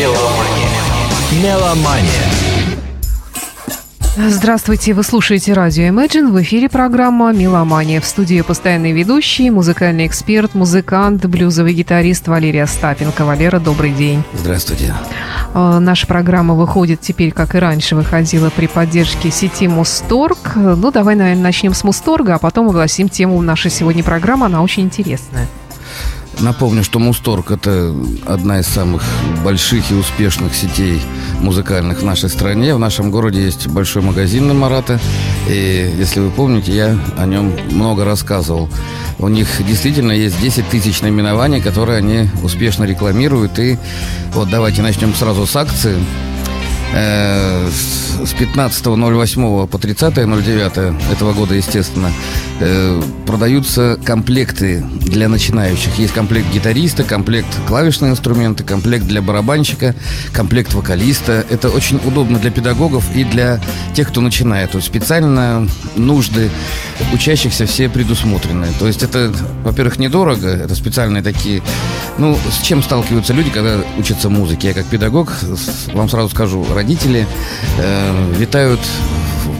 [0.00, 1.42] Меломания.
[1.42, 2.30] Меломания.
[4.16, 6.32] Здравствуйте, вы слушаете радио Imagine.
[6.32, 8.00] В эфире программа «Меломания».
[8.00, 13.26] В студии постоянный ведущий, музыкальный эксперт, музыкант, блюзовый гитарист Валерия Остапенко.
[13.26, 14.22] Валера, добрый день.
[14.32, 14.94] Здравствуйте.
[15.52, 20.52] Э, наша программа выходит теперь, как и раньше, выходила при поддержке сети Мусторг.
[20.54, 24.46] Ну, давай, наверное, начнем с Мусторга, а потом огласим тему нашей сегодня программы.
[24.46, 25.46] Она очень интересная.
[26.40, 27.94] Напомню, что Мусторг– это
[28.26, 29.02] одна из самых
[29.44, 31.00] больших и успешных сетей
[31.40, 32.74] музыкальных в нашей стране.
[32.74, 34.98] В нашем городе есть большой магазин на Марата.
[35.48, 38.70] И, если вы помните, я о нем много рассказывал.
[39.18, 43.58] У них действительно есть 10 тысяч наименований, которые они успешно рекламируют.
[43.58, 43.78] И
[44.32, 45.96] вот давайте начнем сразу с акции.
[46.92, 52.12] Э, с 15.08 по 30.09 этого года, естественно,
[52.60, 55.98] э, продаются комплекты для начинающих.
[55.98, 59.94] Есть комплект гитариста, комплект клавишные инструменты, комплект для барабанщика,
[60.32, 61.44] комплект вокалиста.
[61.48, 63.60] Это очень удобно для педагогов и для
[63.94, 64.72] тех, кто начинает.
[64.72, 66.50] То есть специально нужды
[67.12, 68.66] учащихся все предусмотрены.
[68.78, 69.32] То есть это,
[69.64, 71.62] во-первых, недорого, это специальные такие...
[72.18, 74.68] Ну, с чем сталкиваются люди, когда учатся музыке?
[74.68, 75.32] Я как педагог,
[75.94, 77.26] вам сразу скажу, родители
[77.78, 78.80] э, витают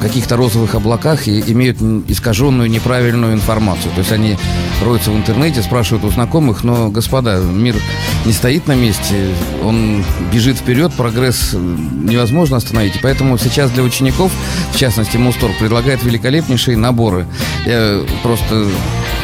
[0.01, 3.93] каких-то розовых облаках и имеют искаженную неправильную информацию.
[3.95, 4.37] То есть они
[4.83, 7.77] роются в интернете, спрашивают у знакомых, но, господа, мир
[8.25, 9.29] не стоит на месте,
[9.62, 12.97] он бежит вперед, прогресс невозможно остановить.
[12.97, 14.33] И поэтому сейчас для учеников,
[14.73, 17.27] в частности, Мустор предлагает великолепнейшие наборы.
[17.67, 18.67] Я просто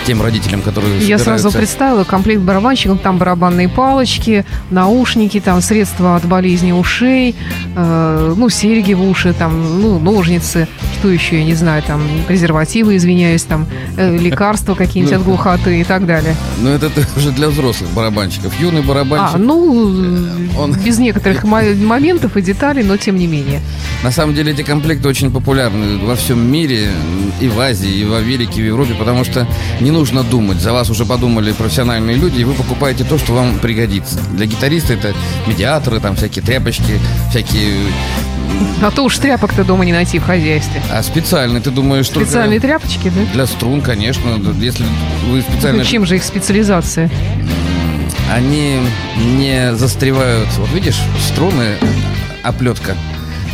[0.07, 6.25] тем родителям, которые Я сразу представила комплект барабанщиков, там барабанные палочки, наушники, там средства от
[6.25, 7.35] болезни ушей,
[7.75, 10.66] э, ну, серьги в уши, там, ну, ножницы,
[10.99, 15.85] что еще, я не знаю, там, презервативы, извиняюсь, там, э, лекарства какие-нибудь от глухоты и
[15.85, 16.35] так далее.
[16.61, 18.59] Ну, это уже для взрослых барабанщиков.
[18.61, 19.37] Юный барабанщик...
[19.37, 20.73] А, ну, э, он...
[20.73, 23.61] без некоторых моментов и деталей, но тем не менее.
[24.03, 26.91] На самом деле эти комплекты очень популярны во всем мире,
[27.41, 29.47] и в Азии, и в Америке, и в Европе, потому что
[29.81, 30.59] не нужно думать.
[30.59, 34.19] За вас уже подумали профессиональные люди, и вы покупаете то, что вам пригодится.
[34.33, 35.15] Для гитариста это
[35.47, 36.99] медиаторы, там всякие тряпочки,
[37.31, 37.75] всякие...
[38.83, 40.83] А то уж тряпок-то дома не найти в хозяйстве.
[40.93, 43.33] А специальные, ты думаешь, что Специальные тряпочки, да?
[43.33, 44.39] Для струн, конечно.
[44.61, 44.85] Если
[45.29, 45.79] вы специально...
[45.79, 47.11] Ну, чем же их специализация?
[48.33, 48.81] Они
[49.39, 50.49] не застревают...
[50.59, 50.99] Вот видишь,
[51.29, 51.77] струны,
[52.43, 52.95] оплетка.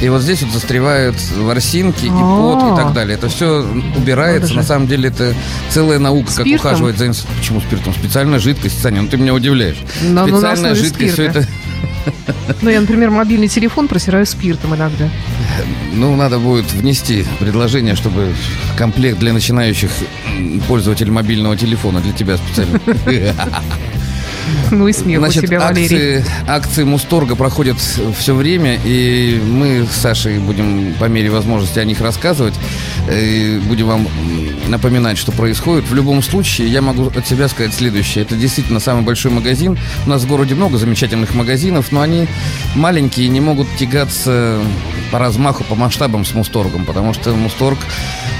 [0.00, 3.14] И вот здесь вот застревают ворсинки и пот и так далее.
[3.16, 3.64] Это все
[3.96, 4.54] убирается.
[4.54, 5.32] На самом деле это
[5.70, 7.14] целая наука, как ухаживать за...
[7.38, 7.94] Почему спиртом?
[7.94, 9.76] Специальная жидкость, Саня, ну ты меня удивляешь.
[10.00, 11.46] Специальная жидкость, все это...
[12.60, 15.08] Ну, я, например, мобильный телефон просираю спиртом иногда.
[15.92, 18.34] Ну, надо будет внести предложение, чтобы
[18.76, 19.90] комплект для начинающих
[20.68, 22.80] пользователей мобильного телефона для тебя специально.
[24.70, 26.18] Ну и смех Значит, у тебя, Валерий.
[26.18, 27.76] Акции, акции Мусторга проходят
[28.18, 32.54] все время, и мы с Сашей будем по мере возможности о них рассказывать.
[33.10, 34.08] И будем вам
[34.68, 35.88] напоминать, что происходит.
[35.88, 38.24] В любом случае, я могу от себя сказать следующее.
[38.24, 39.78] Это действительно самый большой магазин.
[40.06, 42.26] У нас в городе много замечательных магазинов, но они
[42.74, 44.60] маленькие и не могут тягаться
[45.10, 47.78] по размаху, по масштабам с Мусторгом, потому что Мусторг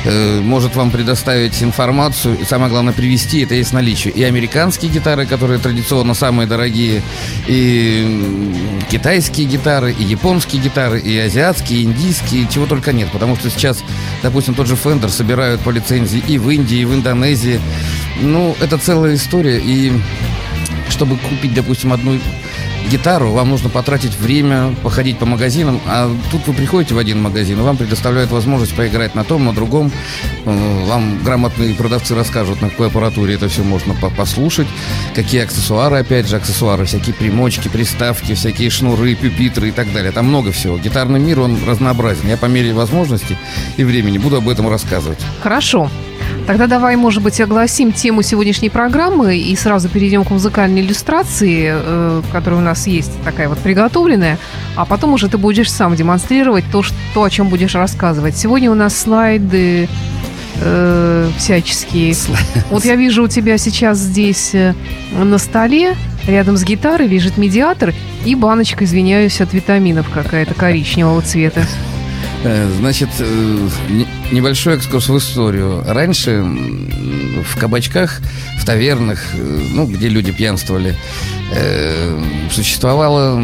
[0.05, 4.13] э, может вам предоставить информацию и, самое главное, привести это есть наличие.
[4.15, 7.03] И американские гитары, которые традиционно самые дорогие,
[7.47, 8.53] и
[8.91, 13.11] китайские гитары, и японские гитары, и азиатские, и индийские, чего только нет.
[13.13, 13.83] Потому что сейчас,
[14.23, 17.61] допустим, тот же Fender собирают по лицензии и в Индии, и в Индонезии.
[18.21, 19.59] Ну, это целая история.
[19.59, 19.93] И
[20.89, 22.19] чтобы купить, допустим, одну
[22.91, 27.59] гитару, вам нужно потратить время, походить по магазинам, а тут вы приходите в один магазин,
[27.59, 29.91] и вам предоставляют возможность поиграть на том, на другом.
[30.45, 34.67] Э, вам грамотные продавцы расскажут, на какой аппаратуре это все можно послушать,
[35.15, 40.13] какие аксессуары, опять же, аксессуары, всякие примочки, приставки, всякие шнуры, пюпитры и так далее.
[40.13, 40.79] Там много всего.
[40.79, 42.29] Гитарный мир, он разнообразен.
[42.29, 43.39] Я по мере возможности
[43.77, 45.21] и времени буду об этом рассказывать.
[45.43, 45.91] Хорошо.
[46.47, 52.23] Тогда давай, может быть, огласим тему сегодняшней программы и сразу перейдем к музыкальной иллюстрации, э,
[52.33, 54.39] которая у нас есть такая вот приготовленная,
[54.75, 58.37] а потом уже ты будешь сам демонстрировать то, что, то о чем будешь рассказывать.
[58.37, 59.89] Сегодня у нас слайды
[60.61, 62.15] э, всяческие.
[62.71, 64.75] Вот я вижу у тебя сейчас здесь э,
[65.13, 65.95] на столе
[66.27, 71.63] рядом с гитарой лежит медиатор и баночка, извиняюсь, от витаминов какая-то коричневого цвета.
[72.45, 73.69] Э, значит, э,
[74.33, 75.85] небольшой экскурс в историю.
[75.87, 78.21] Раньше в кабачках,
[78.59, 80.97] в тавернах, э, ну, где люди пьянствовали,
[82.51, 83.39] существовала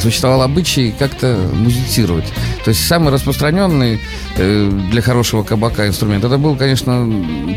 [0.00, 2.26] существовал обычай как-то музицировать.
[2.64, 4.00] То есть самый распространенный
[4.36, 7.06] э, для хорошего кабака инструмент это был, конечно,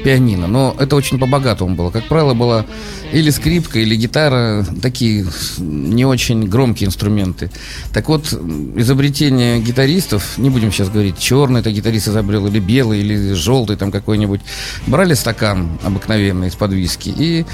[0.04, 1.90] пианино, но это очень по-богатому было.
[1.90, 2.66] Как правило, была
[3.12, 5.26] или скрипка, или гитара, такие
[5.58, 7.52] не очень громкие инструменты.
[7.94, 8.34] Так вот,
[8.76, 13.92] изобретение гитаристов, не будем сейчас говорить, черный это гитарист изобрел, или белый, или желтый там
[13.92, 14.42] какой-нибудь,
[14.88, 17.46] брали стакан обыкновенный из-под виски и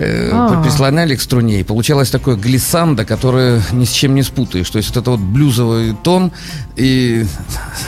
[0.00, 0.62] э, а.
[0.62, 1.60] прислоняли к струне.
[1.60, 4.70] И получалось такое глиссандо, которое ни с чем не спутаешь.
[4.70, 6.32] То есть вот это вот блюзовый тон
[6.76, 7.24] и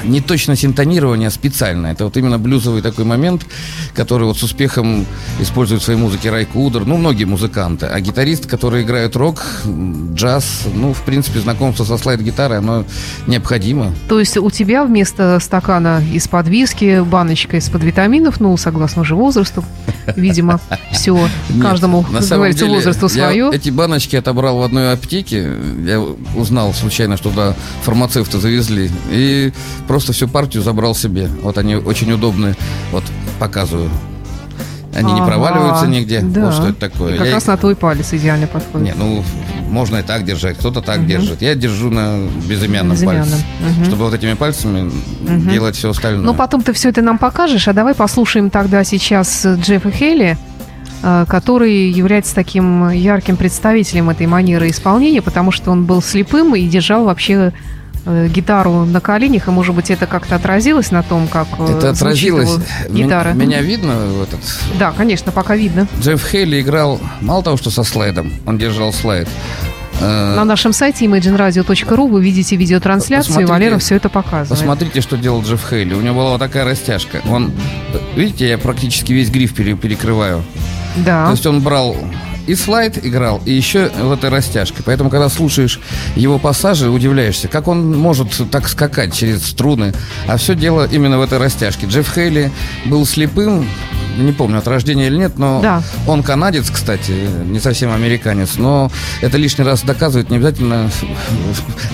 [0.05, 1.88] не точно синтонирование, а специально.
[1.88, 3.47] Это вот именно блюзовый такой момент,
[3.94, 5.06] который вот с успехом
[5.41, 7.87] использует в своей музыке Райк Удер, ну, многие музыканты.
[7.87, 9.43] А гитарист, которые играют рок,
[10.14, 12.85] джаз, ну, в принципе, знакомство со слайд-гитарой, оно
[13.26, 13.93] необходимо.
[14.09, 19.64] То есть у тебя вместо стакана из-под виски баночка из-под витаминов, ну, согласно уже возрасту,
[20.17, 20.61] видимо,
[20.93, 21.19] все
[21.62, 23.50] каждому, как говорится, возрасту свое.
[23.52, 25.52] эти баночки отобрал в одной аптеке.
[25.84, 26.00] Я
[26.34, 28.90] узнал случайно, что туда фармацевты завезли.
[29.10, 29.52] И
[29.87, 31.28] просто всю партию забрал себе.
[31.43, 32.54] Вот они очень удобны.
[32.90, 33.04] Вот
[33.38, 33.90] показываю.
[34.94, 36.20] Они ага, не проваливаются нигде.
[36.20, 36.46] Да.
[36.46, 37.14] Вот что это такое.
[37.14, 37.34] И как Я...
[37.34, 38.88] раз на твой палец идеально подходит.
[38.88, 39.25] Не, ну,
[39.70, 41.06] можно и так держать, кто-то так угу.
[41.06, 41.40] держит.
[41.40, 43.28] Я держу на безымянном, безымянном.
[43.28, 43.84] пальце, угу.
[43.87, 45.50] чтобы вот этими пальцами угу.
[45.50, 46.25] делать все остальное.
[46.25, 50.37] Ну, потом ты все это нам покажешь, а давай послушаем тогда сейчас Джеффа Хелли,
[51.02, 57.04] который является таким ярким представителем этой манеры исполнения, потому что он был слепым и держал
[57.04, 57.52] вообще
[58.04, 61.90] Э, гитару на коленях, и, может быть, это как-то отразилось на том, как э, Это
[61.90, 62.50] отразилось.
[62.90, 63.32] Гитара.
[63.32, 64.40] Меня видно в этот?
[64.76, 65.87] Да, конечно, пока видно.
[66.00, 69.28] Джефф Хейли играл мало того, что со слайдом, он держал слайд.
[70.00, 74.49] Э, на нашем сайте imagineradio.ru вы видите видеотрансляцию, и Валера все это показывает.
[74.49, 75.94] Посмотрите, что делал Джефф Хейли.
[75.94, 77.20] У него была вот такая растяжка.
[77.31, 77.52] Он,
[78.16, 80.43] видите, я практически весь гриф перекрываю.
[80.97, 81.27] Да.
[81.27, 81.97] То есть он брал
[82.47, 84.83] и слайд играл, и еще в этой растяжке.
[84.85, 85.81] Поэтому, когда слушаешь
[86.17, 89.93] его пассажи, удивляешься, как он может так скакать через струны.
[90.27, 91.87] А все дело именно в этой растяжке.
[91.87, 92.50] Джефф Хейли
[92.87, 93.69] был слепым,
[94.19, 95.83] не помню, от рождения или нет, но да.
[96.06, 97.12] он канадец, кстати,
[97.45, 98.91] не совсем американец, но
[99.21, 100.91] это лишний раз доказывает, не обязательно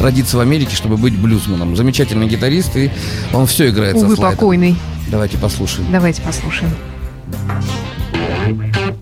[0.01, 1.77] родиться в Америке, чтобы быть блюзманом.
[1.77, 2.91] Замечательный гитарист, и
[3.33, 4.37] он все играет Увы, со слайдом.
[4.37, 4.77] покойный.
[5.09, 5.89] Давайте послушаем.
[5.91, 6.73] Давайте послушаем.
[8.49, 8.98] Wait, wait, wait.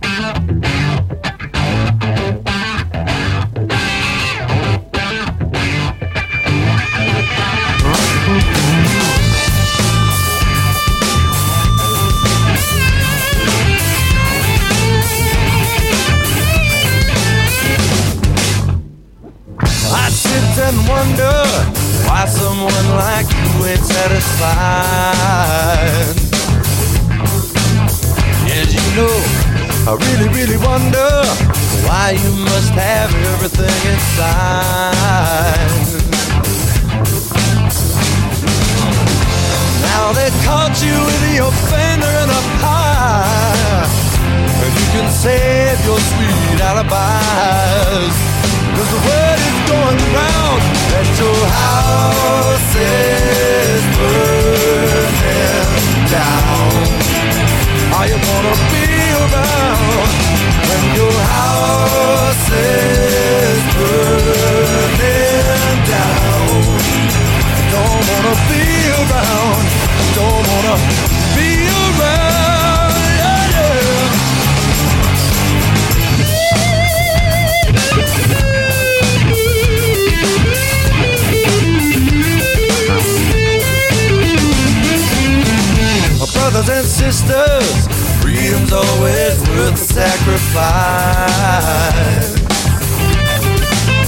[86.67, 87.87] brothers and sisters.
[88.21, 90.47] Freedom's always worth the sacrifice.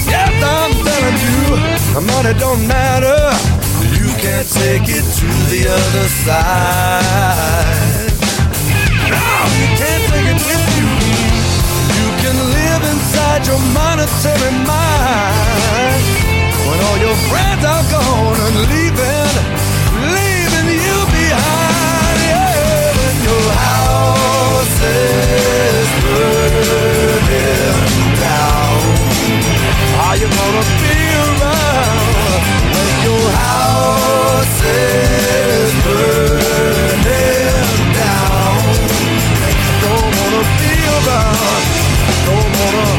[0.06, 1.38] Yeah, I'm telling you,
[2.06, 3.32] money don't matter.
[3.94, 8.10] You can't take it to the other side.
[9.10, 9.22] No,
[9.58, 10.88] you can't take it with you.
[11.98, 16.02] You can live inside your monetary mind.
[16.66, 19.17] When all your friends are gone and leaving.
[30.00, 30.96] burning you gonna be
[31.26, 32.42] around
[32.74, 37.12] when your house is burning
[37.94, 38.58] down?
[39.84, 41.64] Don't wanna be around.
[42.26, 42.97] Don't wanna.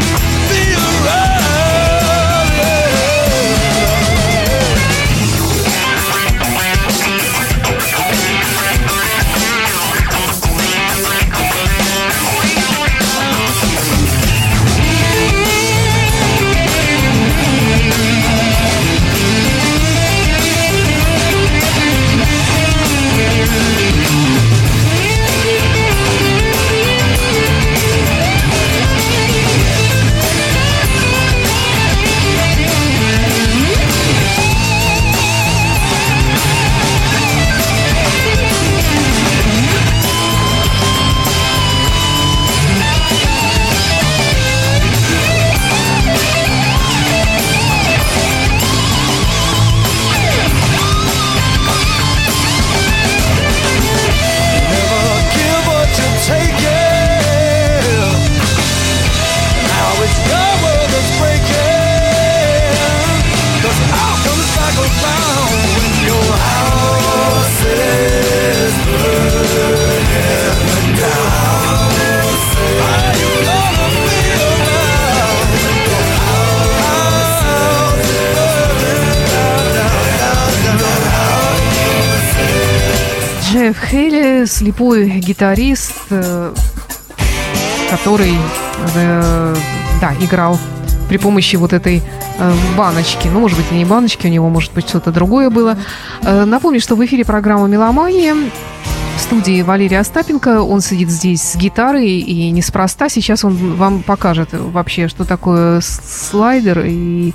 [84.59, 86.53] Слепой гитарист, э,
[87.89, 88.33] который
[88.93, 89.55] э,
[90.01, 90.59] да, играл
[91.07, 92.01] при помощи вот этой
[92.37, 93.29] э, баночки.
[93.29, 95.77] Ну, может быть, не баночки, у него, может быть, что-то другое было.
[96.21, 98.35] Напомню, что в эфире программа «Меломания».
[99.15, 100.61] В студии Валерий Остапенко.
[100.61, 103.07] Он сидит здесь с гитарой, и неспроста.
[103.07, 107.33] Сейчас он вам покажет вообще, что такое слайдер и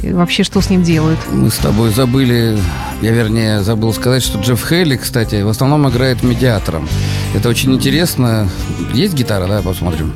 [0.00, 1.18] и вообще, что с ним делают?
[1.30, 2.58] Мы с тобой забыли,
[3.02, 6.88] я вернее забыл сказать, что Джефф Хейли, кстати, в основном играет медиатором.
[7.34, 8.48] Это очень интересно.
[8.94, 10.12] Есть гитара, да, посмотрим?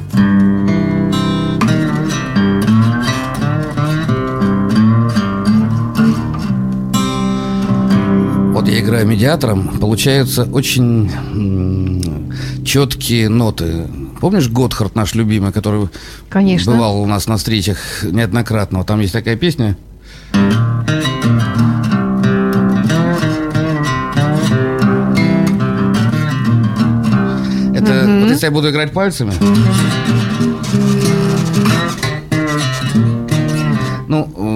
[8.52, 11.12] Вот я играю медиатором, получаются очень
[12.64, 13.86] четкие ноты.
[14.20, 15.88] Помнишь Готхард наш любимый, который
[16.28, 16.72] Конечно.
[16.72, 18.84] бывал у нас на встречах неоднократно?
[18.84, 19.76] Там есть такая песня.
[27.74, 28.20] Это угу.
[28.20, 29.32] вот если я буду играть пальцами.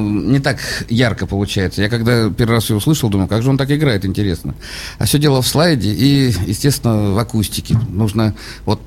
[0.00, 1.82] Не так ярко получается.
[1.82, 4.54] Я когда первый раз ее услышал, думаю, как же он так играет, интересно.
[4.98, 7.78] А все дело в слайде и, естественно, в акустике.
[7.90, 8.80] Нужно вот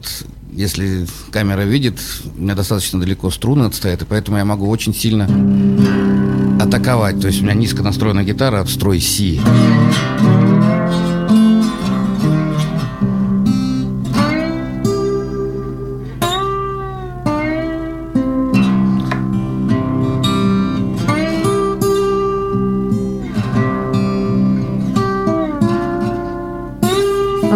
[0.56, 2.00] если камера видит,
[2.38, 5.28] у меня достаточно далеко струны отстоят, и поэтому я могу очень сильно
[6.62, 7.20] атаковать.
[7.20, 9.42] То есть у меня низко настроена гитара в строй Си.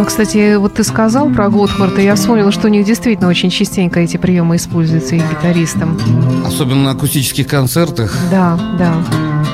[0.08, 4.16] Кстати, вот ты сказал про Готхарта, я вспомнила, что у них действительно очень частенько эти
[4.16, 6.00] приемы используются их гитаристам.
[6.46, 8.18] Особенно на акустических концертах.
[8.32, 8.94] Да, да.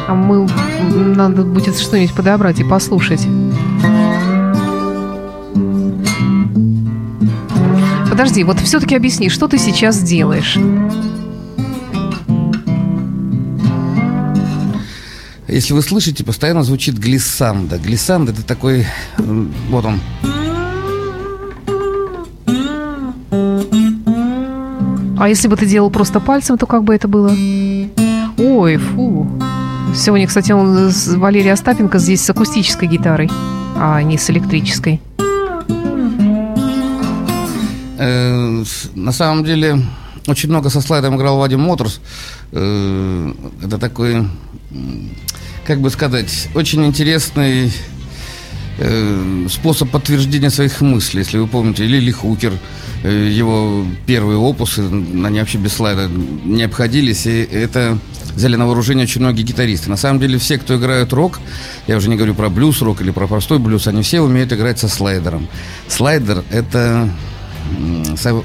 [0.08, 0.48] А мы
[1.16, 3.28] надо будет что-нибудь подобрать и послушать.
[8.10, 10.58] Подожди, вот все-таки объясни, что ты сейчас делаешь?
[15.48, 17.78] Если вы слышите, постоянно звучит глиссанда.
[17.78, 18.88] Глиссанда это такой,
[19.70, 20.00] вот он,
[25.24, 27.30] А если бы ты делал просто пальцем, то как бы это было?
[28.38, 29.26] Ой, фу.
[29.96, 33.32] Сегодня, кстати, он Валерий Остапенко здесь с акустической гитарой,
[33.78, 35.00] а не с электрической.
[37.98, 38.64] Э,
[38.96, 39.80] на самом деле,
[40.28, 42.02] очень много со слайдом играл Вадим Моторс.
[42.52, 44.28] Э, это такой,
[45.66, 47.72] как бы сказать, очень интересный
[48.78, 51.20] э, способ подтверждения своих мыслей.
[51.20, 52.54] Если вы помните, Лили Хукер–
[53.04, 57.98] Э, его первые опусы, они вообще без слайда не обходились, и это
[58.34, 59.90] взяли на вооружение очень многие гитаристы.
[59.90, 61.42] На самом деле все, кто играют рок,
[61.88, 64.88] я уже не говорю про блюз-рок или про простой блюз, они все умеют играть со
[64.88, 65.50] слайдером.
[65.90, 67.10] Слайдер— это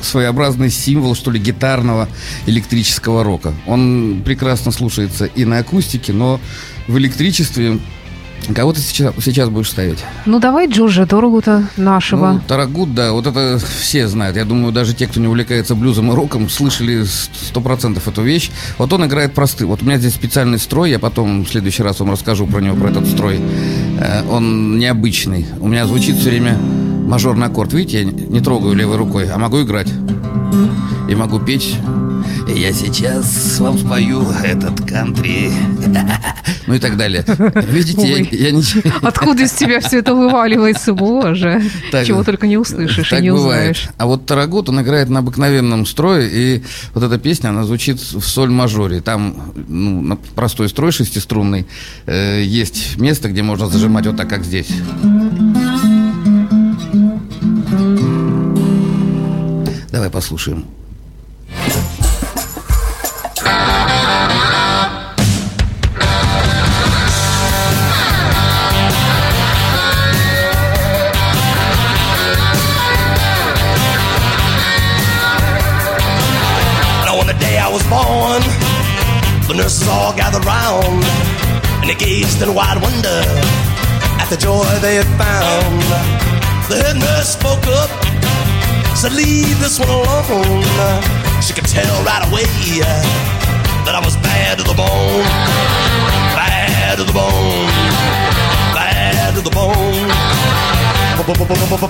[0.02, 2.08] своеобразный символ, что ли, гитарного
[2.46, 3.54] электрического рока.
[3.66, 6.40] Он прекрасно слушается и на акустике, но
[6.88, 7.78] в электричестве
[8.54, 9.98] Кого ты сейчас, сейчас будешь ставить?
[10.26, 12.32] Ну, давай Джорджа Торгута нашего.
[12.34, 14.36] Ну, Тарагут, да, вот это все знают.
[14.36, 18.50] Я думаю, даже те, кто не увлекается блюзом и роком, слышали сто процентов эту вещь.
[18.78, 19.66] Вот он играет просты.
[19.66, 22.76] Вот у меня здесь специальный строй, я потом в следующий раз вам расскажу про него,
[22.76, 23.40] про этот строй.
[24.00, 25.46] Э, он необычный.
[25.60, 27.72] У меня звучит все время мажорный аккорд.
[27.72, 29.88] Видите, я не трогаю левой рукой, а могу играть.
[31.08, 31.78] И могу петь
[32.54, 35.50] я сейчас вам спою этот кантри.
[36.66, 37.24] Ну и так далее.
[37.70, 38.82] Видите, я, я ничего...
[39.00, 41.62] Откуда из тебя все это вываливается, боже?
[41.90, 43.70] Так, Чего только не услышишь так и не бывает.
[43.70, 43.88] узнаешь.
[43.96, 46.62] А вот Тарагут, он играет на обыкновенном строе, и
[46.92, 49.00] вот эта песня, она звучит в соль-мажоре.
[49.00, 51.66] Там ну, простой строй шестиструнный.
[52.04, 54.68] Э, есть место, где можно зажимать вот так, как здесь.
[59.97, 60.65] Давай послушаем.
[77.93, 78.41] born.
[79.47, 81.03] The nurses all gathered round
[81.81, 83.21] and they gazed in wide wonder
[84.21, 85.81] at the joy they had found.
[86.69, 87.89] The head nurse spoke up,
[88.98, 90.42] said, Leave this one alone.
[91.40, 92.42] She could tell right away
[93.86, 95.22] that I was bad to the bone,
[96.34, 97.70] bad to the bone,
[98.74, 100.10] bad to the bone.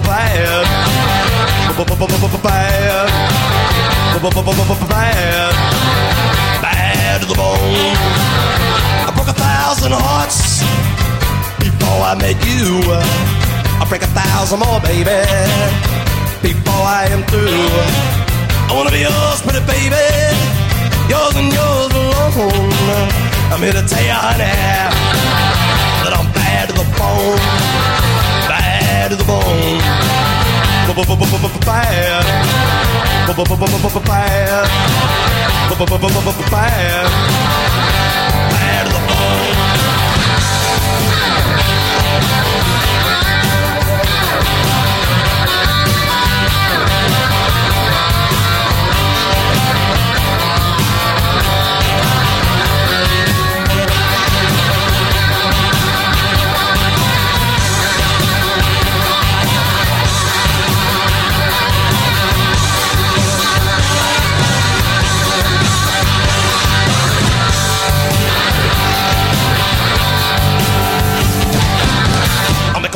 [0.04, 0.74] Bad,
[4.92, 5.54] bad,
[6.60, 7.96] bad to the bone.
[9.08, 10.60] I broke a thousand hearts
[11.56, 12.84] before I met you.
[13.80, 15.97] I'll break a thousand more, baby,
[16.88, 17.52] I am through.
[18.68, 20.08] I wanna be yours, pretty baby,
[21.12, 23.12] yours and yours alone.
[23.52, 24.48] I'm here to tell you, honey,
[26.02, 27.36] that I'm bad to the bone,
[28.48, 29.84] bad to the bone.
[30.88, 30.96] Bad,
[35.76, 37.67] bad, bad, bad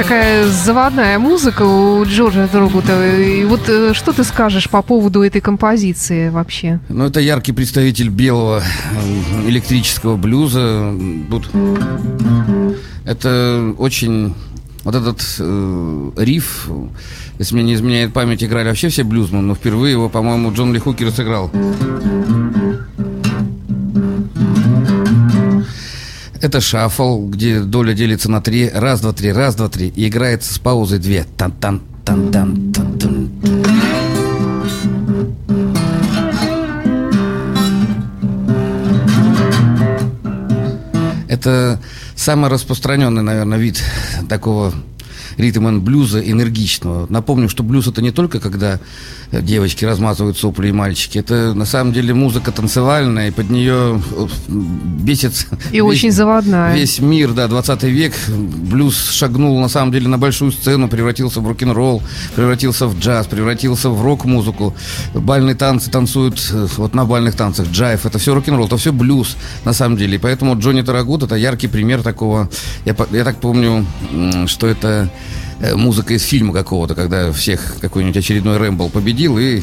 [0.00, 3.18] Такая заводная музыка у Джорджа Дрогута.
[3.18, 6.80] И вот э, что ты скажешь по поводу этой композиции вообще?
[6.88, 10.94] Ну, это яркий представитель белого э, электрического блюза.
[11.30, 11.50] Тут
[13.04, 14.34] это очень...
[14.84, 16.70] Вот этот э, риф,
[17.38, 20.78] если мне не изменяет память, играли вообще все блюзманы, но впервые его, по-моему, Джон Ли
[20.78, 21.50] Хукер сыграл.
[26.40, 28.70] Это шаффл, где доля делится на три.
[28.70, 29.88] Раз, два, три, раз, два, три.
[29.88, 31.26] И играется с паузой две.
[31.36, 33.30] Тан-тан, тан-тан, тан-тан.
[41.28, 41.78] Это
[42.16, 43.82] самый распространенный, наверное, вид
[44.28, 44.72] такого
[45.40, 47.06] ритм блюза энергичного.
[47.08, 48.78] Напомню, что блюз это не только когда
[49.32, 51.18] девочки размазывают сопли и мальчики.
[51.18, 54.00] Это на самом деле музыка танцевальная, и под нее
[54.48, 55.46] бесится...
[55.70, 56.74] И весь, очень заводная.
[56.74, 58.12] Весь мир, да, 20 век.
[58.28, 62.02] Блюз шагнул на самом деле на большую сцену, превратился в рок-н-ролл,
[62.34, 64.74] превратился в джаз, превратился в рок-музыку.
[65.14, 66.40] Бальные танцы танцуют
[66.76, 68.06] вот на бальных танцах, джайв.
[68.06, 70.16] Это все рок-н-ролл, это все блюз на самом деле.
[70.16, 72.50] И поэтому Джонни Тарагут это яркий пример такого...
[72.84, 73.86] Я, я так помню,
[74.46, 75.10] что это
[75.74, 79.62] музыка из фильма какого-то, когда всех какой-нибудь очередной Рэмбл победил и...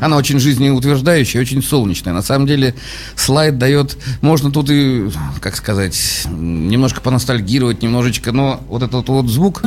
[0.00, 2.12] Она очень жизнеутверждающая, очень солнечная.
[2.12, 2.74] На самом деле
[3.16, 3.96] слайд дает...
[4.20, 5.08] Можно тут и,
[5.40, 9.62] как сказать, немножко поностальгировать, немножечко, но вот этот вот звук...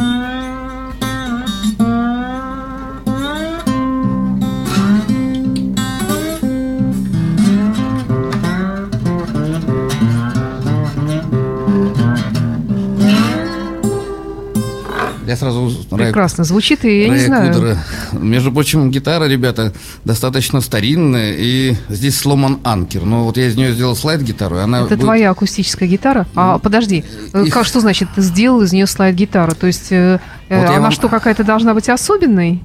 [15.35, 15.69] Я сразу...
[15.91, 17.53] Прекрасно Рая, звучит, и я Рая не знаю.
[17.53, 17.77] Кудера.
[18.13, 19.73] Между прочим, гитара, ребята,
[20.05, 23.03] достаточно старинная, и здесь сломан анкер.
[23.03, 25.01] Но вот я из нее сделал слайд-гитару, она Это будет...
[25.01, 26.25] твоя акустическая гитара?
[26.35, 27.53] А, подожди, Их...
[27.53, 29.55] как, что значит, ты сделал из нее слайд-гитару?
[29.55, 29.91] То есть...
[29.91, 30.19] Э,
[30.49, 30.91] вот она вам...
[30.91, 32.61] что, какая-то должна быть особенной?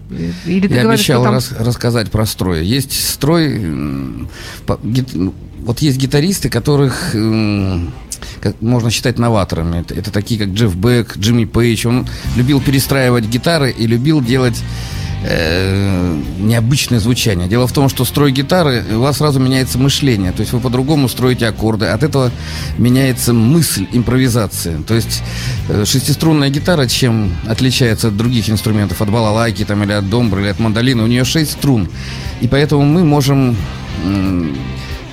[0.47, 1.35] Или ты я говоришь, обещал там...
[1.35, 2.65] рас- рассказать про строй.
[2.65, 4.27] Есть строй...
[4.67, 7.15] Вот есть гитаристы, которых
[8.41, 9.81] как можно считать новаторами.
[9.81, 11.87] Это, это такие, как Джефф Бек, Джимми Пейдж.
[11.87, 12.07] Он
[12.37, 14.63] любил перестраивать гитары и любил делать
[15.23, 17.49] э, необычное звучание.
[17.49, 20.33] Дело в том, что строй гитары, у вас сразу меняется мышление.
[20.33, 21.87] То есть вы по-другому строите аккорды.
[21.87, 22.31] От этого
[22.79, 24.83] меняется мысль, импровизация.
[24.83, 25.23] То есть
[25.69, 30.49] э, шестиструнная гитара чем отличается от других инструментов, от балалайки там, или от домбры, или
[30.49, 31.03] от мандолины?
[31.03, 31.89] У нее шесть струн.
[32.41, 33.57] И поэтому мы можем...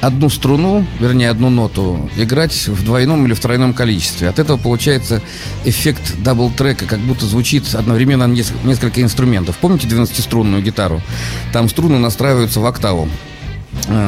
[0.07, 4.29] Э, одну струну, вернее, одну ноту играть в двойном или в тройном количестве.
[4.29, 5.21] От этого получается
[5.65, 9.57] эффект double track-а, как будто звучит одновременно несколько инструментов.
[9.57, 11.01] Помните 12-струнную гитару?
[11.53, 13.09] Там струны настраиваются в октаву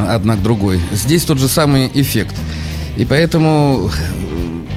[0.08, 0.80] одна к другой.
[0.92, 2.34] Здесь тот же самый эффект.
[2.96, 3.90] И поэтому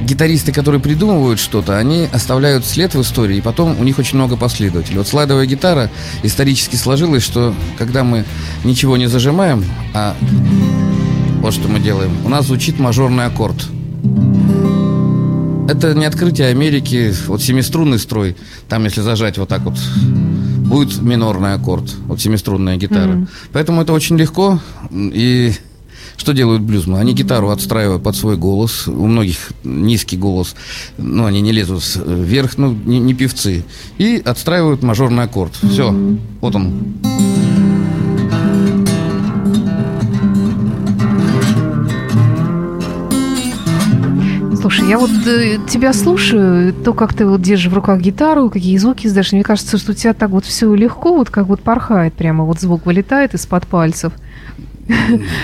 [0.04, 4.38] гитаристы, которые придумывают что-то, они оставляют след в истории, и потом у них очень много
[4.38, 4.98] последователей.
[4.98, 5.90] Вот слайдовая гитара
[6.22, 8.26] исторически сложилась, что когда мы
[8.64, 10.16] ничего не зажимаем, а
[11.44, 13.68] вот что мы делаем, у нас звучит мажорный аккорд.
[15.68, 18.38] Это не открытие Америки, вот семиструнный строй,
[18.70, 19.78] там если зажать вот так вот,
[20.66, 23.12] будет минорный аккорд, вот семиструнная гитара.
[23.12, 23.28] Mm-hmm.
[23.52, 25.52] Поэтому это очень легко, и
[26.16, 27.00] что делают блюзмы?
[27.00, 28.88] Они гитару отстраивают под свой голос.
[28.88, 30.56] У многих низкий голос,
[30.98, 33.66] но они не лезут вверх, ну, не, не певцы.
[33.98, 35.54] И отстраивают мажорный аккорд.
[35.56, 35.94] Все,
[36.40, 36.96] вот он.
[44.74, 48.76] Слушай, я вот э, тебя слушаю, то, как ты вот держишь в руках гитару, какие
[48.78, 52.14] звуки издаешь, мне кажется, что у тебя так вот все легко, вот как вот порхает
[52.16, 54.14] прямо, вот звук вылетает из-под пальцев.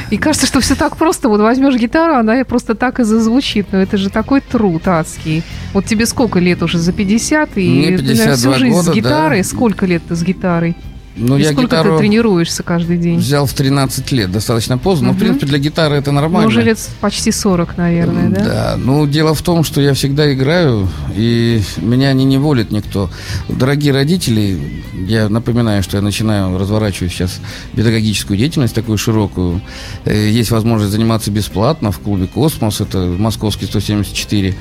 [0.10, 1.30] И кажется, что все так просто.
[1.30, 3.68] Вот возьмешь гитару, она просто так и зазвучит.
[3.72, 5.44] Но это же такой труд адский.
[5.74, 6.78] Вот тебе сколько лет уже?
[6.78, 7.58] За 50?
[7.58, 9.38] И Мне 52 всю жизнь года, с гитарой.
[9.38, 9.44] да.
[9.48, 10.76] Сколько лет ты с гитарой?
[11.20, 13.20] Ну, И я сколько гитару ты тренируешься каждый день?
[13.20, 15.10] взял в 13 лет, достаточно поздно.
[15.10, 16.42] Но, в принципе, для гитары это нормально.
[16.44, 18.44] Ну, уже лет почти 40, наверное, да?
[18.44, 23.10] Да, ну дело в том, что я всегда играю, и меня не неволит никто.
[23.50, 27.40] Дорогие родители, я напоминаю, что я начинаю разворачивать сейчас
[27.76, 29.62] педагогическую деятельность такую широкую.
[30.06, 34.56] Э, Есть возможность заниматься бесплатно в клубе «Космос», это московский 174.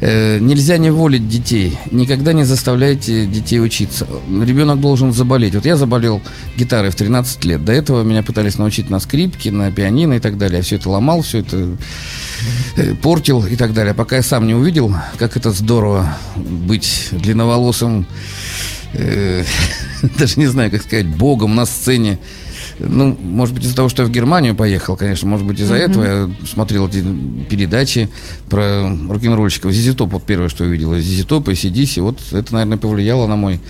[0.00, 4.06] Э, Нельзя неволить детей, никогда не заставляйте детей учиться.
[4.28, 5.54] Ребенок должен заболеть.
[5.54, 6.03] Вот я заболел
[6.56, 7.64] гитарой в 13 лет.
[7.64, 10.58] До этого меня пытались научить на скрипке, на пианино и так далее.
[10.58, 11.76] Я все это ломал, все это
[12.76, 13.94] э, портил и так далее.
[13.94, 18.06] Пока я сам не увидел, как это здорово быть длинноволосым,
[18.92, 19.44] э,
[20.18, 22.18] даже не знаю, как сказать, богом на сцене.
[22.78, 26.04] Ну, может быть, из-за того, что я в Германию поехал, конечно, может быть, из-за этого
[26.04, 27.04] я смотрел эти
[27.48, 28.08] передачи
[28.48, 29.72] про рок-н-ролльщиков.
[29.72, 33.26] Зизи Топ, вот первое, что я увидел, Зизи Топ и Сидиси, вот это, наверное, повлияло
[33.26, 33.60] на мой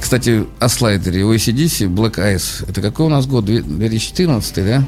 [0.00, 2.68] Кстати, о слайдере ACDC Black Eyes.
[2.68, 3.44] Это какой у нас год?
[3.46, 4.84] Две- 2014, да?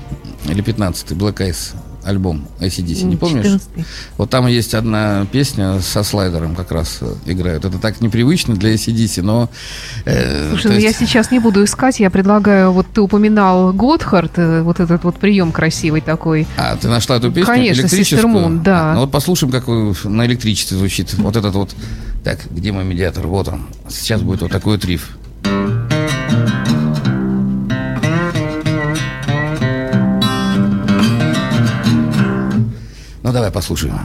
[0.51, 3.45] Или 15 Black Eyes альбом ACDC, не помнишь?
[3.47, 3.85] 14-й.
[4.17, 7.65] Вот там есть одна песня со слайдером как раз э, играют.
[7.67, 9.51] Это так непривычно для ACDC, но...
[10.07, 14.33] э, Слушай, ну я есть- сейчас не буду искать, я предлагаю, вот ты упоминал Готхард,
[14.39, 16.47] э, вот этот вот прием красивый такой.
[16.57, 17.83] А, ты нашла эту песню Конечно?
[17.83, 18.93] Sister Moon, да.
[18.93, 19.67] А, ну вот послушаем, как
[20.05, 21.13] на электричестве звучит.
[21.15, 21.75] Вот этот вот...
[22.23, 23.27] Так, где мой медиатор?
[23.27, 23.67] Вот он.
[23.89, 25.17] Сейчас будет вот такой вот риф.
[33.23, 33.99] Ну, давай послушаем.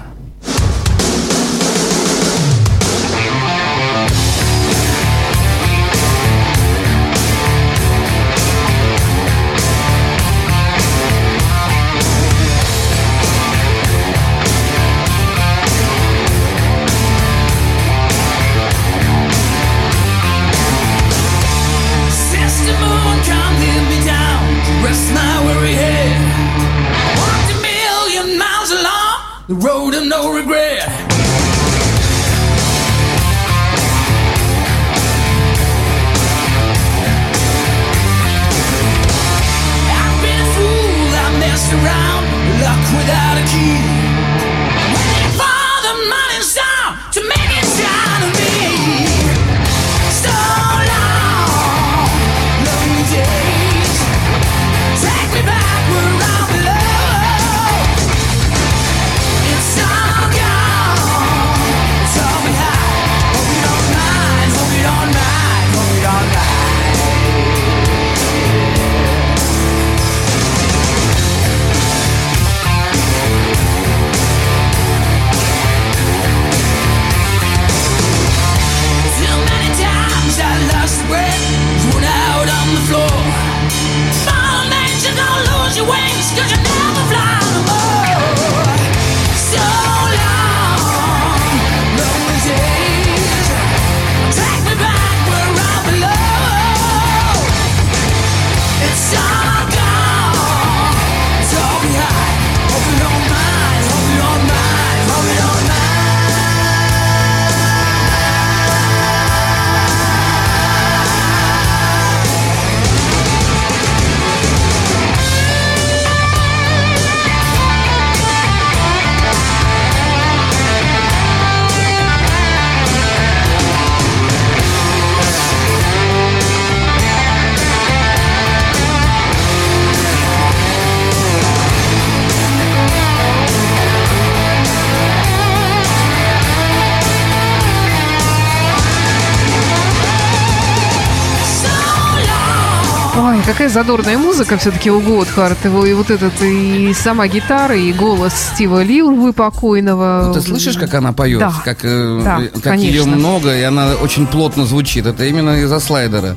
[143.46, 145.66] Какая задорная музыка все-таки у Готхард.
[145.66, 150.24] И вот этот, и сама гитара, и голос Стива Лилвы покойного.
[150.28, 151.40] Ну, ты слышишь, как она поет?
[151.40, 151.54] Да.
[151.64, 152.88] Как, э, Да, как конечно.
[152.88, 155.06] ее много, и она очень плотно звучит.
[155.06, 156.36] Это именно из-за слайдера.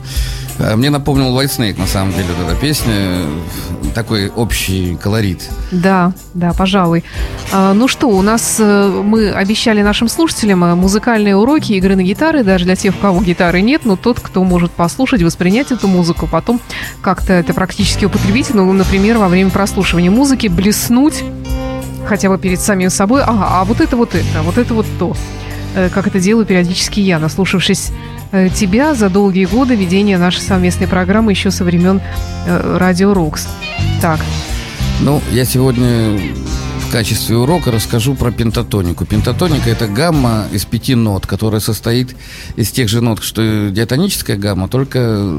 [0.60, 3.22] А Мне напомнил White Snake, на самом деле, вот эта песня.
[3.94, 5.48] Такой общий колорит.
[5.72, 7.04] Да, да, пожалуй.
[7.52, 12.02] А, ну что, у нас э, мы обещали нашим слушателям э, музыкальные уроки игры на
[12.02, 15.88] гитаре, даже для тех, у кого гитары нет, но тот, кто может послушать, воспринять эту
[15.88, 16.60] музыку, потом
[17.02, 21.24] как-то это практически употребить, ну, например, во время прослушивания музыки блеснуть
[22.06, 25.16] хотя бы перед самим собой, ага, а вот это вот это, вот это вот то.
[25.74, 30.86] Э, Как это делаю периодически я, наслушавшись э, тебя за долгие годы ведения нашей совместной
[30.86, 32.00] программы еще со времен
[32.46, 33.48] э, Радио Рокс.
[34.00, 34.20] Так,
[35.00, 36.18] Ну, я сегодня
[36.88, 39.04] в качестве урока расскажу про пентатонику.
[39.04, 42.16] Пентатоника– это гамма из пяти нот, которая состоит
[42.56, 45.34] из тех же нот, что и диатоническая гамма, только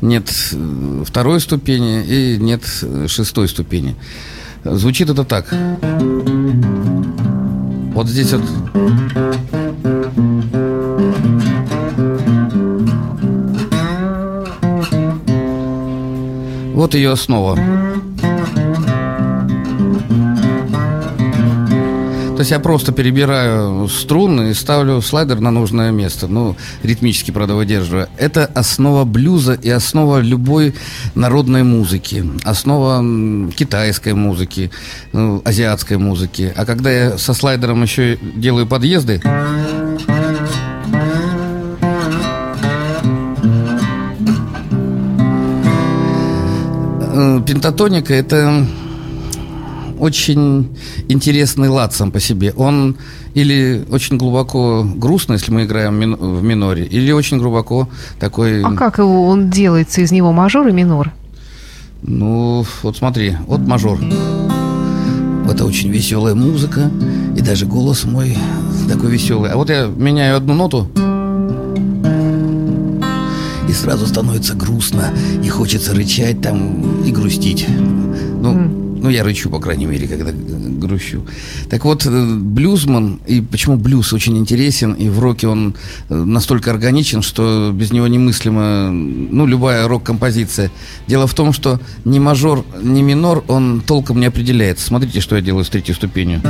[0.00, 3.96] нет э, второй ступени и нет э, шестой ступени.
[4.64, 5.46] Звучит это так.
[7.94, 8.42] Вот здесь вот
[16.78, 17.56] Вот ее основа.
[22.36, 26.28] То есть я просто перебираю струны и ставлю слайдер на нужное место.
[26.28, 28.06] Ну, ритмически, правда, выдерживаю.
[28.16, 30.72] Это основа блюза и основа любой
[31.16, 32.24] народной музыки.
[32.44, 33.04] Основа
[33.50, 34.70] китайской музыки,
[35.12, 36.52] ну, азиатской музыки.
[36.54, 39.20] А когда я со слайдером еще делаю подъезды,
[47.46, 48.66] пентатоника это
[49.98, 50.76] очень
[51.08, 52.52] интересный лад сам по себе.
[52.56, 52.96] Он
[53.34, 58.62] или очень глубоко грустно, если мы играем мин- в миноре, или очень глубоко такой...
[58.62, 61.12] а как его он делается из него мажор и минор?
[62.02, 63.98] Ну, вот смотри, вот мажор.
[65.50, 66.90] Это очень веселая музыка,
[67.36, 68.36] и даже голос мой
[68.88, 69.50] такой веселый.
[69.50, 70.88] А вот я меняю одну ноту,
[73.68, 77.66] и сразу становится грустно, и хочется рычать там и грустить.
[77.68, 78.52] Ну,
[79.00, 80.32] ну я рычу, по крайней мере, когда
[80.78, 81.24] грущу.
[81.68, 85.74] Так вот, э, блюзман, и почему блюз очень интересен, и в роке он
[86.08, 90.70] э, настолько органичен, что без него немыслима, ну, любая рок-композиция.
[91.06, 94.86] Дело в том, что ни мажор, ни минор, он толком не определяется.
[94.86, 96.40] Смотрите, что я делаю с третьей ступенью.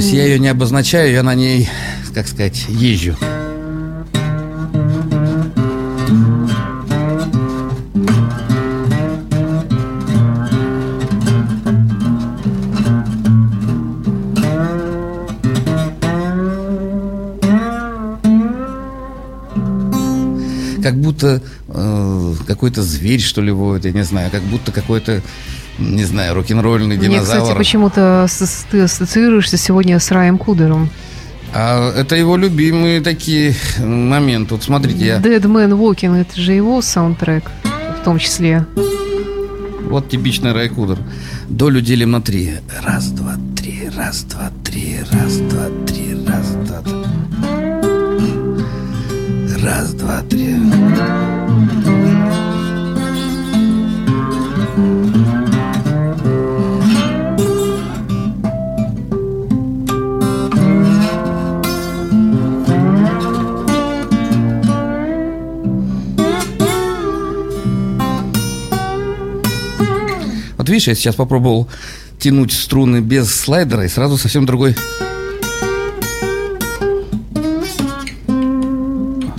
[0.00, 1.68] Есть я ее не обозначаю, я на ней,
[2.14, 3.16] как сказать, езжу.
[20.82, 24.30] Как будто э, какой-то зверь, что ли, воет, я не знаю.
[24.30, 25.20] Как будто какой-то,
[25.80, 27.42] не знаю, рок-н-ролльный Мне, динозавр.
[27.42, 28.26] кстати, почему-то
[28.70, 30.90] ты ассоциируешься сегодня с Раем Кудером.
[31.52, 34.54] А это его любимые такие моменты.
[34.54, 35.18] Вот смотрите, я...
[35.18, 37.50] Dead Man Walking, это же его саундтрек
[38.00, 38.66] в том числе.
[39.88, 40.98] Вот типичный Райкудер.
[41.48, 42.54] Долю делим на три.
[42.84, 46.94] Раз, два, три, раз, два, три, раз, два, три, раз, два, три.
[49.64, 51.39] Раз, два, три.
[70.70, 71.68] Видишь, я сейчас попробовал
[72.18, 74.76] тянуть струны без слайдера, и сразу совсем другой...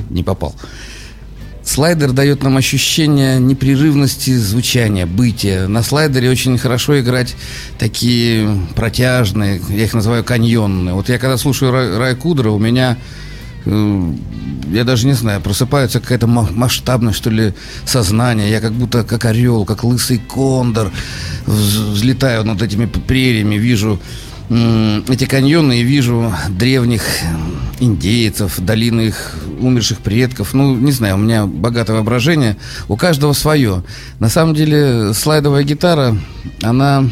[0.09, 0.53] Не попал.
[1.63, 5.69] Слайдер дает нам ощущение непрерывности звучания, бытия.
[5.69, 7.35] На слайдере очень хорошо играть
[7.79, 10.93] такие протяжные, я их называю каньонные.
[10.93, 12.97] Вот я когда слушаю Рай Кудра, у меня
[13.65, 14.13] э,
[14.71, 17.53] я даже не знаю, просыпается какая-то ма- масштабность, что ли,
[17.85, 18.49] сознание.
[18.49, 20.91] Я как будто как орел, как лысый кондор
[21.45, 23.99] вз- взлетаю над этими прериями, вижу
[25.07, 27.03] эти каньоны и вижу древних
[27.79, 30.53] индейцев, долины их умерших предков.
[30.53, 32.57] Ну, не знаю, у меня богатое воображение.
[32.89, 33.81] У каждого свое.
[34.19, 36.17] На самом деле, слайдовая гитара,
[36.61, 37.09] она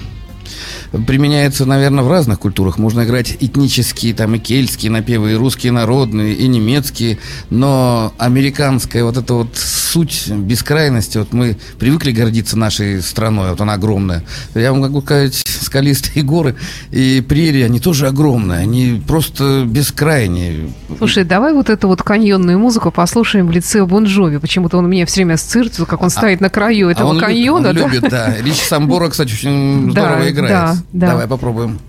[1.08, 2.78] применяется, наверное, в разных культурах.
[2.78, 7.18] Можно играть этнические, там, и кельтские напевы, и русские народные, и немецкие.
[7.50, 9.58] Но американская вот эта вот
[9.90, 14.24] суть бескрайности, вот мы привыкли гордиться нашей страной, вот она огромная.
[14.54, 16.56] Я вам могу сказать, скалистые горы
[16.92, 20.70] и прерии, они тоже огромные, они просто бескрайние.
[20.98, 24.38] Слушай, давай вот эту вот каньонную музыку послушаем в лице Бонжови.
[24.38, 27.72] Почему-то он меня все время ассоциируется, как он стоит на краю этого а он каньона.
[27.72, 28.28] Любит, он да?
[28.28, 28.42] любит, да.
[28.42, 30.39] Ричи Самбора, кстати, очень здорово играет.
[30.48, 31.08] Да, да.
[31.08, 31.80] Давай попробуем.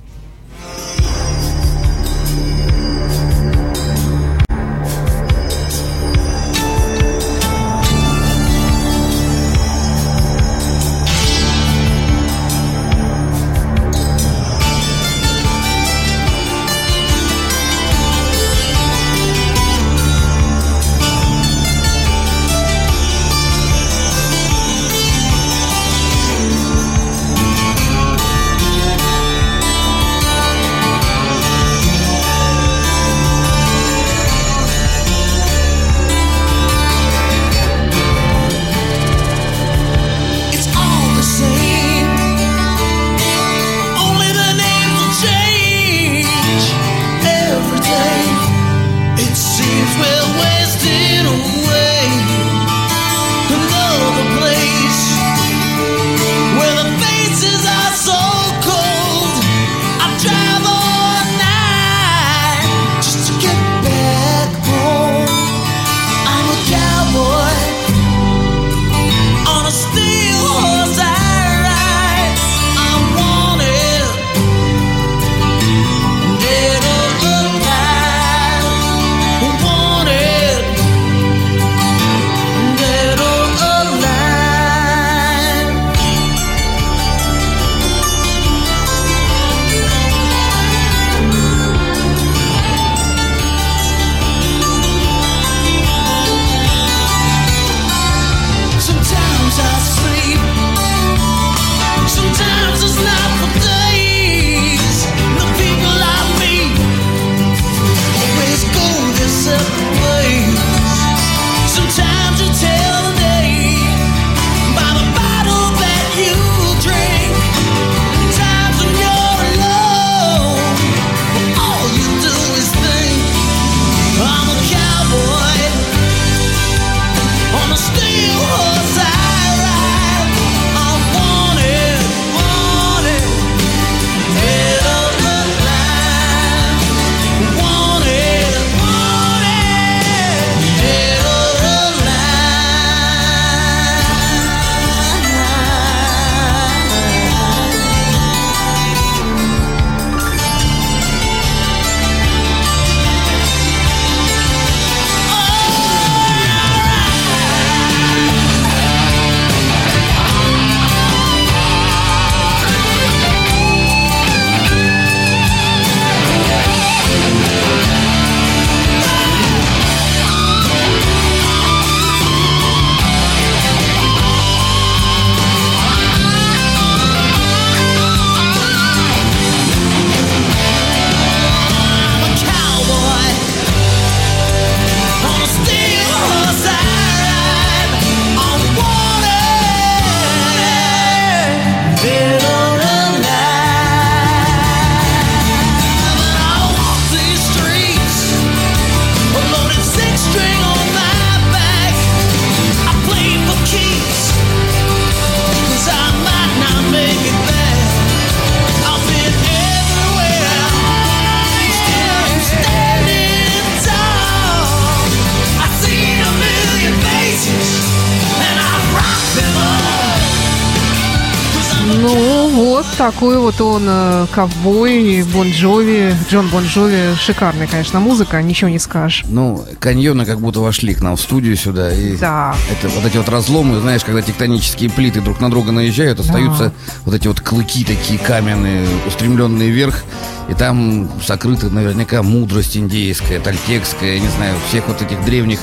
[223.21, 227.15] Такой вот он э, ковбой, Бон Джови, Джон Бон Джови.
[227.21, 229.27] Шикарная, конечно, музыка, ничего не скажешь.
[229.29, 231.93] Ну, каньоны как будто вошли к нам в студию сюда.
[231.93, 232.55] И Да.
[232.71, 236.73] это вот эти вот разломы, знаешь, когда тектонические плиты друг на друга наезжают, остаются
[237.05, 240.03] вот эти вот клыки такие каменные, устремленные вверх.
[240.49, 245.59] И там сокрыта наверняка мудрость индейская, тальтекская, я не знаю, всех вот этих древних,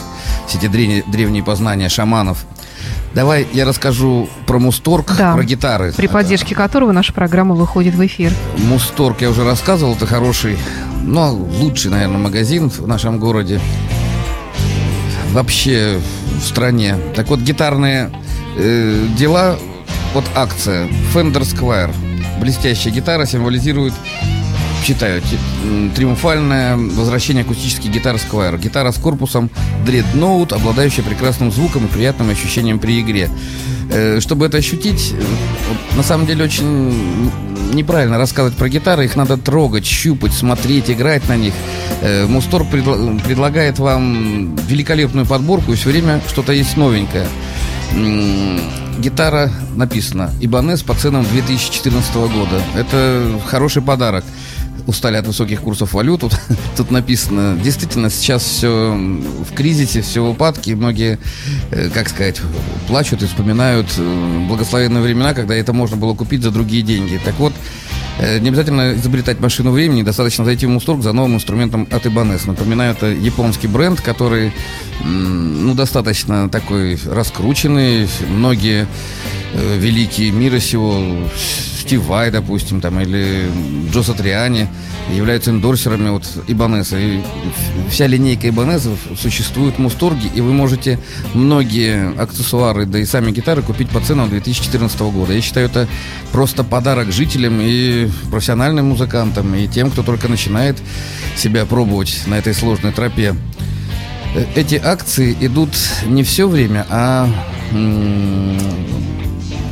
[0.47, 2.45] все эти древние, древние познания шаманов.
[3.13, 5.33] Давай я расскажу про Мусторг, Да.
[5.33, 5.93] про гитары.
[5.95, 8.31] При поддержке которого наша программа выходит в эфир.
[8.57, 10.57] Мусторг я уже рассказывал, это хороший,
[11.03, 13.59] но лучший, наверное, магазин в нашем городе.
[15.31, 15.99] Вообще
[16.41, 16.95] в стране.
[17.15, 18.11] Так вот, гитарные
[18.57, 19.57] э, дела,
[20.13, 21.93] вот акция Fender Square.
[22.39, 23.93] блестящая гитара символизирует
[24.83, 25.21] читаю,
[25.95, 28.59] триумфальное возвращение акустической гитары Squire.
[28.59, 29.49] Гитара с корпусом
[29.85, 33.29] Dreadnought, обладающая прекрасным звуком и приятным ощущением при игре.
[33.89, 37.31] Э, Чтобы это ощутить, э, на самом деле очень
[37.73, 39.05] неправильно рассказывать про гитары.
[39.05, 41.53] Их надо трогать, щупать, смотреть, играть на них.
[42.01, 47.27] Э, предла- предлагает вам великолепную подборку, и все время что-то есть новенькое.
[48.99, 52.61] Гитара написана Ибанес по ценам 2014 года.
[52.75, 54.23] Это хороший подарок.
[54.85, 56.21] Устали от высоких курсов валют.
[56.21, 56.39] Тут,
[56.77, 57.57] тут написано.
[57.61, 60.75] Действительно, сейчас все в кризисе, все в упадке.
[60.75, 61.19] Многие,
[61.71, 62.41] э, как сказать,
[62.87, 67.19] плачут и вспоминают э, благословенные времена, когда это можно было купить за другие деньги.
[67.23, 67.53] Так вот,
[68.19, 72.47] э, не обязательно изобретать машину времени, достаточно зайти в Мусторг за новым инструментом от Ibanez.
[72.47, 74.53] Напоминаю, это японский бренд, который
[75.03, 78.07] ну, достаточно такой раскрученный.
[78.29, 78.87] Многие
[79.77, 81.01] великие мира сего,
[81.87, 83.49] Стив допустим, там, или
[83.93, 84.67] Джо Сатриани
[85.15, 86.97] являются эндорсерами вот Ибанеса.
[86.99, 87.21] И
[87.89, 90.99] вся линейка Ибанезов существует в Мусторге, и вы можете
[91.33, 95.31] многие аксессуары, да и сами гитары купить по ценам 2014 года.
[95.31, 95.87] Я считаю, это
[96.33, 100.75] просто подарок жителям и профессиональным музыкантам, и тем, кто только начинает
[101.37, 103.33] себя пробовать на этой сложной тропе.
[104.35, 105.69] Э, Эти акции идут
[106.05, 107.29] не все время, а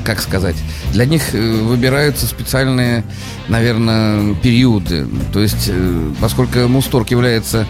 [0.06, 0.56] как сказать,
[0.94, 3.04] для них э, выбираются специальные,
[3.50, 5.08] наверное, периоды.
[5.34, 7.68] То есть, э, поскольку Мусторг является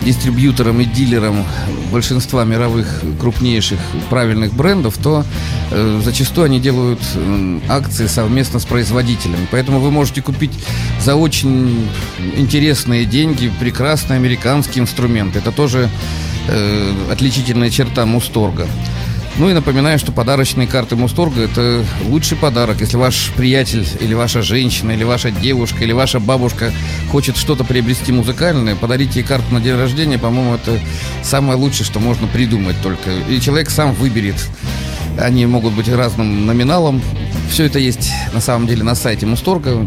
[0.00, 1.44] дистрибьютором и дилером
[1.90, 3.78] большинства мировых крупнейших
[4.10, 5.24] правильных брендов, то
[5.70, 9.46] э, зачастую они делают м, акции совместно с производителями.
[9.50, 10.52] Поэтому вы можете купить
[11.00, 11.88] за очень
[12.36, 15.36] интересные деньги прекрасный американский инструмент.
[15.36, 15.88] Это тоже
[16.48, 18.66] э, отличительная черта Мусторга.
[19.38, 22.80] Ну и напоминаю, что подарочные карты Мусторга– это лучший подарок.
[22.80, 26.72] Если ваш приятель или ваша женщина, или ваша девушка, или ваша бабушка
[27.12, 30.18] хочет что-то приобрести музыкальное, подарите ей карту на день рождения.
[30.18, 30.80] По-моему, это
[31.22, 33.12] самое лучшее, что можно придумать только.
[33.28, 34.44] И человек сам выберет.
[35.16, 37.00] Они могут быть разным номиналом.
[37.48, 39.86] Все это есть на самом деле на сайте Мусторга.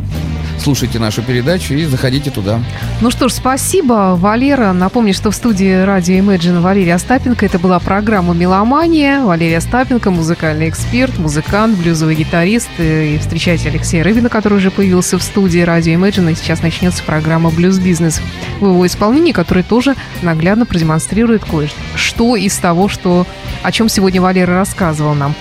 [0.60, 2.62] Слушайте нашу передачу и заходите туда.
[3.02, 4.74] Ну что ж, спасибо, Валера.
[4.74, 7.46] Напомню, что в студии радио Imagine Валерия Остапенко.
[7.46, 9.22] Это была программа «Меломания».
[9.22, 12.70] Валерия Остапенко, музыкальный эксперт, музыкант, блюзовый гитарист.
[12.78, 16.32] И встречайте Алексея Рыбина, который уже появился в студии радио Imagine.
[16.32, 18.22] И сейчас начнется программа «Блюз Бизнес»
[18.60, 23.26] в его исполнении, который тоже наглядно продемонстрирует кое-что из того, что,
[23.64, 25.34] о чем сегодня Валера рассказывал нам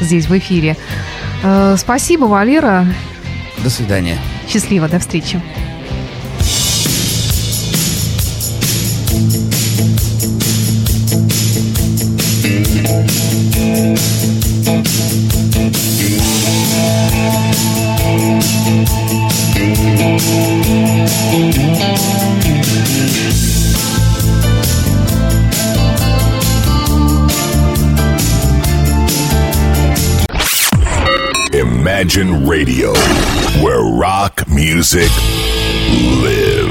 [0.00, 0.76] здесь в эфире.
[1.42, 2.86] Э, Спасибо, Валера.
[3.62, 4.18] До свидания.
[4.50, 5.40] Счастливо, до встречи.
[31.52, 32.92] Imagine Radio,
[34.60, 35.10] music
[36.22, 36.69] lives.